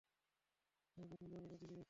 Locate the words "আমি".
0.97-1.05